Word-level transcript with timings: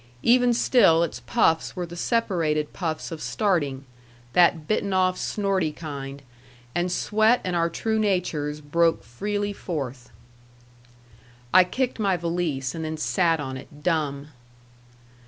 Even 0.23 0.51
still 0.51 1.03
its 1.03 1.19
puffs 1.19 1.75
were 1.75 1.85
the 1.85 1.95
separated 1.95 2.73
puffs 2.73 3.11
of 3.11 3.21
starting, 3.21 3.85
that 4.33 4.67
bitten 4.67 4.93
off, 4.93 5.15
snorty 5.15 5.71
kind, 5.71 6.23
and 6.73 6.91
sweat 6.91 7.39
and 7.43 7.55
our 7.55 7.69
true 7.69 7.99
natures 7.99 8.61
broke 8.61 9.03
freely 9.03 9.53
forth. 9.53 10.09
I 11.53 11.63
kicked 11.63 11.99
my 11.99 12.17
valise, 12.17 12.73
and 12.73 12.83
then 12.83 12.97
sat 12.97 13.39
on 13.39 13.57
it, 13.57 13.83
dumb. 13.83 14.29